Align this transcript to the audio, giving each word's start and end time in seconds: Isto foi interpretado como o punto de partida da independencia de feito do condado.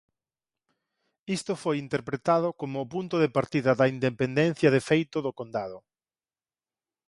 Isto 1.37 1.53
foi 1.63 1.75
interpretado 1.85 2.47
como 2.59 2.77
o 2.79 2.89
punto 2.93 3.15
de 3.23 3.33
partida 3.37 3.71
da 3.79 3.85
independencia 3.95 4.69
de 4.75 4.81
feito 4.89 5.17
do 5.25 5.31
condado. 5.39 5.77